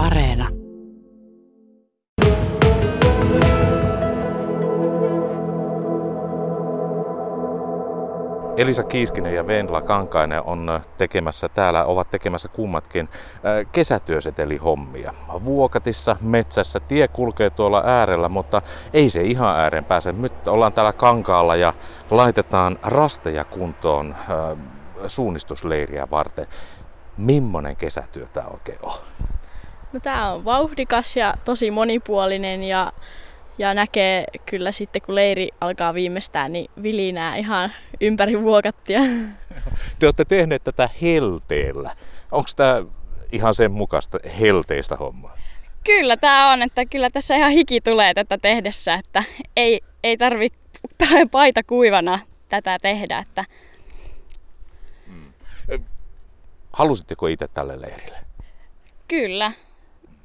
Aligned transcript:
Areena. 0.00 0.48
Elisa 8.56 8.82
Kiiskinen 8.82 9.34
ja 9.34 9.46
Venla 9.46 9.82
Kankainen 9.82 10.42
on 10.42 10.80
tekemässä 10.98 11.48
täällä, 11.48 11.84
ovat 11.84 12.10
tekemässä 12.10 12.48
kummatkin 12.48 13.08
äh, 13.12 13.72
kesätyöseteli 13.72 14.56
hommia. 14.56 15.14
Vuokatissa, 15.44 16.16
metsässä, 16.20 16.80
tie 16.80 17.08
kulkee 17.08 17.50
tuolla 17.50 17.82
äärellä, 17.86 18.28
mutta 18.28 18.62
ei 18.92 19.08
se 19.08 19.22
ihan 19.22 19.60
ääreen 19.60 19.84
pääse. 19.84 20.12
Nyt 20.12 20.48
ollaan 20.48 20.72
täällä 20.72 20.92
kankaalla 20.92 21.56
ja 21.56 21.72
laitetaan 22.10 22.78
rasteja 22.82 23.44
kuntoon 23.44 24.14
suunnistusleiriä 25.06 26.08
varten. 26.10 26.46
Mimmonen 27.16 27.76
kesätyö 27.76 28.26
tämä 28.26 28.46
oikein 28.46 28.78
on? 28.82 29.09
No 29.92 30.00
tää 30.00 30.32
on 30.32 30.44
vauhdikas 30.44 31.16
ja 31.16 31.34
tosi 31.44 31.70
monipuolinen 31.70 32.64
ja, 32.64 32.92
ja 33.58 33.74
näkee 33.74 34.24
kyllä 34.46 34.72
sitten 34.72 35.02
kun 35.02 35.14
leiri 35.14 35.48
alkaa 35.60 35.94
viimeistään, 35.94 36.52
niin 36.52 36.70
vilinää 36.82 37.36
ihan 37.36 37.72
ympäri 38.00 38.42
vuokattia. 38.42 39.00
Te 39.98 40.06
olette 40.06 40.24
tehneet 40.24 40.64
tätä 40.64 40.88
helteellä. 41.02 41.96
Onko 42.32 42.48
tämä 42.56 42.82
ihan 43.32 43.54
sen 43.54 43.72
mukaista 43.72 44.18
helteistä 44.40 44.96
hommaa? 44.96 45.36
Kyllä 45.84 46.16
tämä 46.16 46.52
on, 46.52 46.62
että 46.62 46.86
kyllä 46.86 47.10
tässä 47.10 47.36
ihan 47.36 47.50
hiki 47.50 47.80
tulee 47.80 48.14
tätä 48.14 48.38
tehdessä, 48.38 48.94
että 48.94 49.24
ei, 49.56 49.80
ei 50.02 50.16
tarvi 50.16 50.48
paita 51.30 51.62
kuivana 51.62 52.18
tätä 52.48 52.78
tehdä. 52.82 53.18
Että... 53.18 53.44
Halusitteko 56.72 57.26
itse 57.26 57.48
tälle 57.48 57.80
leirille? 57.80 58.18
Kyllä. 59.08 59.52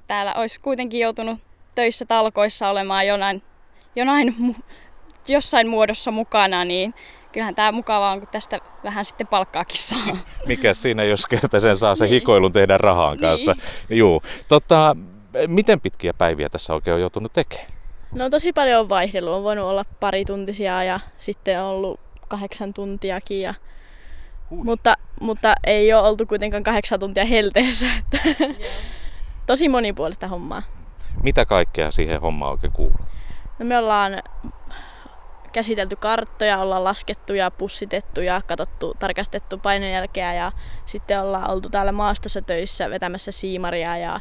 Täällä 0.08 0.34
olisi 0.34 0.60
kuitenkin 0.60 1.00
joutunut 1.00 1.40
töissä 1.76 2.06
talkoissa 2.06 2.70
olemaan 2.70 3.08
jonain, 3.08 3.42
jonain, 3.96 4.36
jossain 5.28 5.68
muodossa 5.68 6.12
mukana, 6.12 6.66
niin 6.66 6.94
kyllähän 7.32 7.56
tämä 7.56 7.72
mukavaa 7.72 8.12
on, 8.12 8.20
kun 8.20 8.28
tästä 8.32 8.60
vähän 8.84 9.06
sitten 9.06 9.28
palkkaakin 9.28 9.78
saa. 9.78 10.18
Mikä 10.46 10.74
siinä, 10.74 11.04
jos 11.04 11.26
kerta 11.26 11.60
sen 11.60 11.78
saa 11.78 11.96
se 11.96 12.04
niin. 12.04 12.14
hikoilun 12.14 12.54
tehdä 12.54 12.78
rahan 12.78 13.18
kanssa. 13.18 13.56
Niin. 13.90 14.00
Juu. 14.00 14.22
Tota, 14.48 14.96
miten 15.48 15.82
pitkiä 15.82 16.14
päiviä 16.14 16.50
tässä 16.50 16.74
oikein 16.74 16.96
on 16.96 17.02
joutunut 17.02 17.34
tekemään? 17.34 17.68
No 18.12 18.30
tosi 18.30 18.54
paljon 18.54 18.80
on 18.80 18.90
vaihdellut. 18.90 19.34
On 19.34 19.44
voinut 19.44 19.66
olla 19.66 19.86
pari 20.00 20.26
tuntisia 20.26 20.84
ja 20.84 21.00
sitten 21.20 21.62
on 21.62 21.66
ollut 21.66 22.00
kahdeksan 22.28 22.74
tuntiakin. 22.74 23.42
Ja... 23.42 23.54
Mutta, 24.50 24.96
mutta 25.22 25.56
ei 25.64 25.94
ole 25.94 26.08
oltu 26.08 26.26
kuitenkaan 26.26 26.64
kahdeksan 26.64 27.00
tuntia 27.00 27.26
helteessä. 27.26 27.88
Että... 28.00 28.18
tosi 29.46 29.70
monipuolista 29.70 30.28
hommaa. 30.28 30.62
Mitä 31.24 31.46
kaikkea 31.46 31.92
siihen 31.92 32.22
hommaan 32.22 32.52
oikein 32.52 32.74
kuuluu? 32.74 33.06
No 33.60 33.66
me 33.66 33.78
ollaan 33.78 34.24
käsitelty 35.52 35.96
karttoja, 35.96 36.58
ollaan 36.58 36.84
laskettu 36.84 37.34
ja 37.34 37.52
pussitettu 37.52 38.22
ja 38.22 38.42
katsottu, 38.48 38.94
tarkastettu 39.00 39.58
painojälkeä 39.58 40.34
ja 40.34 40.52
sitten 40.86 41.22
ollaan 41.22 41.52
oltu 41.52 41.70
täällä 41.70 41.92
maastossa 41.92 42.42
töissä 42.42 42.90
vetämässä 42.90 43.32
siimaria 43.32 43.98
ja, 43.98 44.20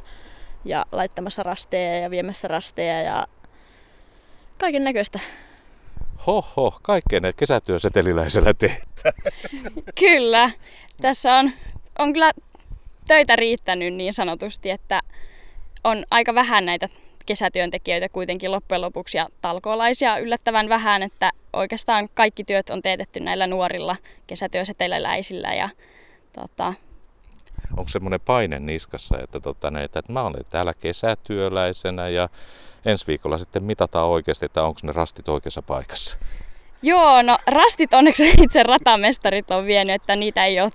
ja 0.65 0.87
laittamassa 0.93 1.43
rasteja 1.43 1.99
ja 1.99 2.11
viemässä 2.11 2.49
rasteja 2.49 3.03
ja 3.03 3.27
kaiken 4.59 4.85
näköistä. 4.85 5.21
Hoho, 6.27 6.79
kaikkea 6.83 7.21
näitä 7.21 7.39
kesätyöseteliläisellä 7.39 8.55
teettää. 8.55 9.13
kyllä. 10.01 10.51
Tässä 11.01 11.35
on, 11.35 11.51
on 11.99 12.13
kyllä 12.13 12.33
töitä 13.09 13.37
riittänyt 13.37 13.95
niin 13.95 14.15
sanotusti, 14.15 14.71
että 14.71 15.01
on 15.85 16.05
aika 16.11 16.35
vähän 16.35 16.67
näitä 16.67 16.89
kesätyöntekijöitä 17.27 18.09
kuitenkin 18.09 18.53
loppujen 18.53 18.81
lopuksi 18.81 19.19
ja 19.19 19.29
talkoolaisia 19.41 20.19
yllättävän 20.19 20.69
vähän, 20.69 21.03
että 21.03 21.31
oikeastaan 21.53 22.09
kaikki 22.15 22.45
työt 22.45 22.71
on 22.71 22.83
teetetty 22.83 23.21
näillä 23.21 23.47
nuorilla 23.47 23.97
kesätyöseteliläisillä 24.27 25.55
ja 25.55 25.69
tota, 26.33 26.75
Onko 27.77 27.89
semmoinen 27.89 28.21
paine 28.21 28.61
niskassa, 28.61 29.19
että, 29.23 29.41
tota, 29.41 29.69
että, 29.85 29.99
että 29.99 30.13
mä 30.13 30.23
olen 30.23 30.45
täällä 30.49 30.75
kesätyöläisenä 30.75 32.09
ja 32.09 32.29
ensi 32.85 33.07
viikolla 33.07 33.39
sitten 33.39 33.65
mitataan 33.65 34.07
oikeasti, 34.07 34.47
että 34.47 34.63
onko 34.63 34.81
ne 34.83 34.93
rastit 34.93 35.29
oikeassa 35.29 35.63
paikassa? 35.63 36.19
Joo, 36.83 37.23
no 37.23 37.39
rastit 37.47 37.95
onneksi 37.95 38.31
itse 38.45 38.63
ratamestarit 38.63 39.51
on 39.51 39.67
vienyt, 39.67 39.95
että 39.95 40.17
niitä 40.17 40.45
ei 40.45 40.61
ole, 40.61 40.71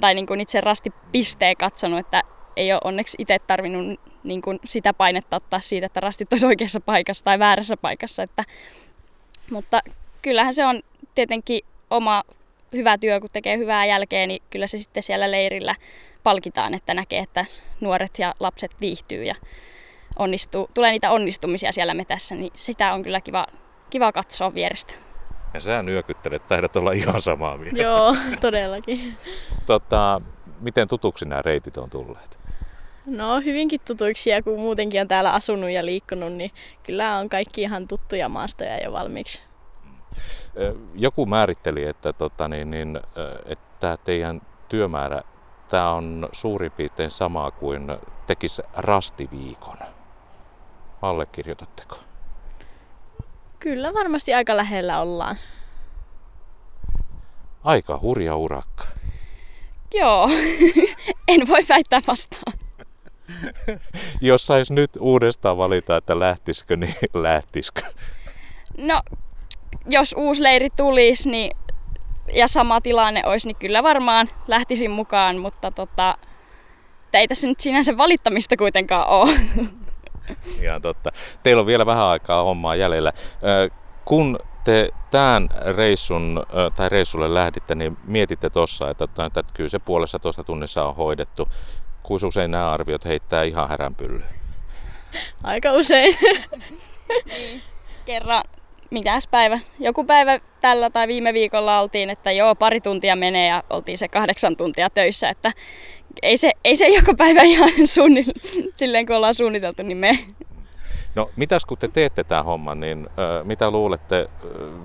tai 0.00 0.14
niin 0.14 0.26
kuin 0.26 0.40
itse 0.40 0.60
rastipisteen 0.60 1.56
katsonut, 1.56 1.98
että 1.98 2.22
ei 2.56 2.72
ole 2.72 2.80
onneksi 2.84 3.16
itse 3.20 3.38
tarvinnut 3.46 4.00
niin 4.24 4.42
kuin 4.42 4.58
sitä 4.64 4.94
painetta 4.94 5.36
ottaa 5.36 5.60
siitä, 5.60 5.86
että 5.86 6.00
rastit 6.00 6.32
olisi 6.32 6.46
oikeassa 6.46 6.80
paikassa 6.80 7.24
tai 7.24 7.38
väärässä 7.38 7.76
paikassa. 7.76 8.22
Että, 8.22 8.44
mutta 9.50 9.80
kyllähän 10.22 10.54
se 10.54 10.66
on 10.66 10.82
tietenkin 11.14 11.60
oma 11.90 12.22
hyvä 12.72 12.98
työ, 12.98 13.20
kun 13.20 13.30
tekee 13.32 13.58
hyvää 13.58 13.86
jälkeen, 13.86 14.28
niin 14.28 14.42
kyllä 14.50 14.66
se 14.66 14.78
sitten 14.78 15.02
siellä 15.02 15.30
leirillä 15.30 15.74
palkitaan, 16.22 16.74
että 16.74 16.94
näkee, 16.94 17.18
että 17.18 17.44
nuoret 17.80 18.18
ja 18.18 18.34
lapset 18.40 18.80
viihtyy 18.80 19.24
ja 19.24 19.34
onnistuu, 20.18 20.70
tulee 20.74 20.90
niitä 20.90 21.10
onnistumisia 21.10 21.72
siellä 21.72 21.94
metässä, 21.94 22.34
niin 22.34 22.52
sitä 22.54 22.94
on 22.94 23.02
kyllä 23.02 23.20
kiva, 23.20 23.46
kiva 23.90 24.12
katsoa 24.12 24.54
vierestä. 24.54 24.94
Ja 25.54 25.60
sä 25.60 25.82
nyökyttelet, 25.82 26.46
taidat 26.48 26.76
olla 26.76 26.92
ihan 26.92 27.20
samaa 27.20 27.56
mieltä. 27.56 27.82
Joo, 27.82 28.16
todellakin. 28.40 29.16
tota, 29.66 30.20
miten 30.60 30.88
tutuksi 30.88 31.24
nämä 31.24 31.42
reitit 31.42 31.76
on 31.76 31.90
tulleet? 31.90 32.40
No 33.06 33.40
hyvinkin 33.40 33.80
tutuiksi 33.86 34.30
ja 34.30 34.42
kun 34.42 34.60
muutenkin 34.60 35.00
on 35.00 35.08
täällä 35.08 35.32
asunut 35.32 35.70
ja 35.70 35.86
liikkunut, 35.86 36.32
niin 36.32 36.50
kyllä 36.82 37.16
on 37.16 37.28
kaikki 37.28 37.62
ihan 37.62 37.88
tuttuja 37.88 38.28
maastoja 38.28 38.84
jo 38.84 38.92
valmiiksi. 38.92 39.42
Joku 40.94 41.26
määritteli, 41.26 41.84
että, 41.84 42.12
tota, 42.12 42.48
niin, 42.48 42.70
niin, 42.70 43.00
että 43.46 43.98
teidän 44.04 44.42
työmäärä 44.68 45.22
tämä 45.68 45.90
on 45.90 46.28
suurin 46.32 46.72
piirtein 46.72 47.10
sama 47.10 47.50
kuin 47.50 47.88
tekisi 48.26 48.62
rastiviikon. 48.76 49.76
Allekirjoitatteko? 51.02 51.96
Kyllä 53.60 53.94
varmasti 53.94 54.34
aika 54.34 54.56
lähellä 54.56 55.00
ollaan. 55.00 55.36
Aika 57.64 57.98
hurja 58.02 58.36
urakka. 58.36 58.84
Joo, 59.94 60.30
en 61.28 61.48
voi 61.48 61.60
väittää 61.68 62.00
vastaan. 62.06 62.52
Jos 64.20 64.46
sais 64.46 64.70
nyt 64.70 64.90
uudestaan 65.00 65.58
valita, 65.58 65.96
että 65.96 66.18
lähtisikö, 66.18 66.76
niin 66.76 66.94
lähtisikö? 67.14 67.82
No, 68.78 69.02
jos 69.86 70.14
uusi 70.18 70.42
leiri 70.42 70.68
tulisi, 70.76 71.30
niin 71.30 71.56
ja 72.32 72.48
sama 72.48 72.80
tilanne 72.80 73.22
olisi, 73.26 73.46
niin 73.46 73.56
kyllä 73.56 73.82
varmaan 73.82 74.28
lähtisin 74.48 74.90
mukaan, 74.90 75.38
mutta 75.38 75.70
tota, 75.70 76.18
ei 77.12 77.28
tässä 77.28 77.46
nyt 77.46 77.60
sinänsä 77.60 77.96
valittamista 77.96 78.56
kuitenkaan 78.56 79.08
ole. 79.08 79.40
Ihan 80.62 80.82
totta. 80.82 81.10
Teillä 81.42 81.60
on 81.60 81.66
vielä 81.66 81.86
vähän 81.86 82.06
aikaa 82.06 82.42
hommaa 82.42 82.76
jäljellä. 82.76 83.12
Kun 84.04 84.38
te 84.64 84.88
tämän 85.10 85.48
reissun 85.76 86.46
tai 86.76 86.88
reissulle 86.88 87.34
lähditte, 87.34 87.74
niin 87.74 87.96
mietitte 88.04 88.50
tuossa, 88.50 88.90
että, 88.90 89.04
että 89.26 89.42
kyllä 89.54 89.68
se 89.68 89.78
puolessa 89.78 90.18
tuosta 90.18 90.44
tunnissa 90.44 90.84
on 90.84 90.96
hoidettu. 90.96 91.48
Kuinka 92.02 92.26
usein 92.26 92.50
nämä 92.50 92.72
arviot 92.72 93.04
heittää 93.04 93.42
ihan 93.42 93.68
häränpyllyyn? 93.68 94.40
Aika 95.42 95.72
usein. 95.72 96.16
niin. 97.26 97.62
Kerran, 98.04 98.44
mitäs 98.90 99.26
päivä? 99.26 99.58
Joku 99.78 100.04
päivä 100.04 100.40
tällä 100.60 100.90
tai 100.90 101.08
viime 101.08 101.32
viikolla 101.32 101.80
oltiin, 101.80 102.10
että 102.10 102.32
joo, 102.32 102.54
pari 102.54 102.80
tuntia 102.80 103.16
menee 103.16 103.48
ja 103.48 103.62
oltiin 103.70 103.98
se 103.98 104.08
kahdeksan 104.08 104.56
tuntia 104.56 104.90
töissä, 104.90 105.28
että 105.28 105.52
ei 106.22 106.36
se, 106.36 106.50
ei 106.64 106.76
se 106.76 106.88
joka 106.88 107.14
päivä 107.14 107.40
ihan 107.42 107.70
suunni- 107.84 108.24
silleen 108.76 109.06
kun 109.06 109.16
ollaan 109.16 109.34
suunniteltu, 109.34 109.82
niin 109.82 109.96
me. 109.96 110.18
No 111.14 111.30
mitäs 111.36 111.64
kun 111.64 111.78
te 111.78 111.88
teette 111.88 112.24
tämän 112.24 112.44
homman, 112.44 112.80
niin 112.80 113.08
ö, 113.18 113.44
mitä 113.44 113.70
luulette, 113.70 114.28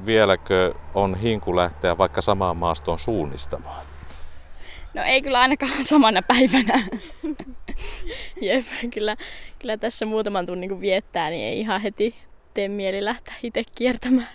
vieläkö 0.06 0.74
on 0.94 1.16
hinku 1.16 1.56
lähteä 1.56 1.98
vaikka 1.98 2.22
samaan 2.22 2.58
maastoon 2.58 3.00
suunnistamaan? 3.00 3.86
No 4.94 5.04
ei 5.04 5.22
kyllä 5.22 5.40
ainakaan 5.40 5.72
samana 5.84 6.22
päivänä. 6.22 6.80
Jep, 8.42 8.66
kyllä, 8.94 9.18
kyllä 9.60 9.78
tässä 9.78 10.06
muutaman 10.06 10.46
tunnin 10.46 10.70
kun 10.70 10.82
viettää, 10.82 11.30
niin 11.30 11.46
ei 11.46 11.60
ihan 11.60 11.82
heti 11.82 12.16
tee 12.54 12.68
mieli 12.68 13.06
lähteä 13.06 13.34
itse 13.44 13.64
kiertämään. 13.76 14.28